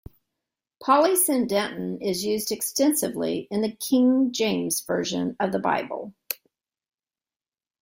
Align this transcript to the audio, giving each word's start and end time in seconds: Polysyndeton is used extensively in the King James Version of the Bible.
Polysyndeton 0.81 1.99
is 2.01 2.25
used 2.25 2.51
extensively 2.51 3.47
in 3.51 3.61
the 3.61 3.73
King 3.75 4.31
James 4.31 4.81
Version 4.81 5.35
of 5.39 5.51
the 5.51 5.59
Bible. 5.59 6.15